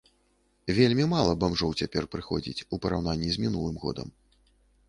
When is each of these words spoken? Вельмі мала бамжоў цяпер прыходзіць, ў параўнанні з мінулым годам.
Вельмі 0.77 1.05
мала 1.11 1.35
бамжоў 1.43 1.75
цяпер 1.83 2.03
прыходзіць, 2.15 2.57
ў 2.57 2.75
параўнанні 2.87 3.29
з 3.37 3.45
мінулым 3.45 3.75
годам. 3.85 4.07